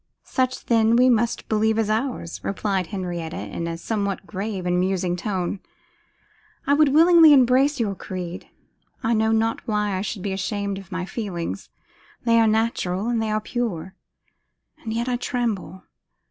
[0.23, 5.15] 'Such, then, we must believe is ours,' replied Henrietta, in a somewhat grave and musing
[5.15, 5.59] tone:
[6.65, 8.47] 'I would willingly embrace your creed.
[9.03, 11.69] I know not why I should be ashamed of my feelings.
[12.25, 13.93] They are natural, and they are pure.
[14.79, 15.83] And yet I tremble.